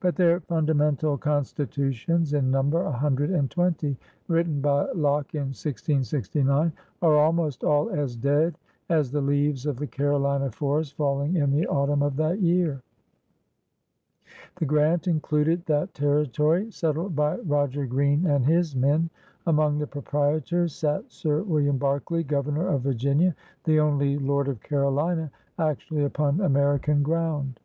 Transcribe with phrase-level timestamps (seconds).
[0.00, 5.52] But their Funda mental Constitutions, ''in number a hundred and twenty, written by Locke in
[5.54, 11.52] 1669, are almost all as dead as the leaves of the Carolina forest falling in
[11.52, 12.82] the autumn of that year.
[14.56, 18.26] The grant included that territory settled by 204 PIONEERS OP THE OLD SOUTH Roger Green
[18.26, 19.10] and his men.
[19.46, 23.32] Among the Proprietors sat Sir William Berkeley, Governor of Virginia,
[23.62, 27.60] the only lord of Carolina actually upon American ground.